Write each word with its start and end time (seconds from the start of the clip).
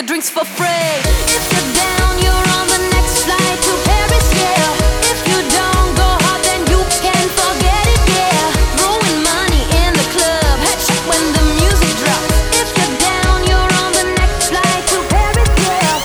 drinks 0.00 0.30
for 0.30 0.44
free. 0.44 0.66
If 1.28 1.44
you're 1.52 1.74
down, 1.76 2.18
you're 2.24 2.48
on 2.56 2.66
the 2.68 2.80
next 2.96 3.24
flight 3.24 3.58
to 3.60 3.72
Paris, 3.84 4.26
yeah. 4.32 5.12
If 5.12 5.20
you 5.28 5.36
don't 5.52 5.92
go 6.00 6.08
hard, 6.24 6.40
then 6.48 6.64
you 6.72 6.80
can 7.04 7.28
forget 7.36 7.84
it, 7.92 8.00
yeah. 8.16 8.80
Throwing 8.80 9.18
money 9.20 9.62
in 9.84 9.92
the 9.92 10.06
club, 10.16 10.56
headshot 10.64 11.02
when 11.04 11.22
the 11.36 11.44
music 11.60 11.92
drops. 12.00 12.32
If 12.56 12.72
you're 12.72 12.96
down, 13.04 13.44
you're 13.44 13.72
on 13.84 13.92
the 13.92 14.06
next 14.16 14.48
flight 14.48 14.82
to 14.88 14.98
Paris, 15.12 15.50
yeah. 15.60 16.00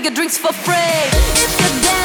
Get 0.00 0.14
drinks 0.14 0.38
for 0.38 0.52
free. 0.52 1.99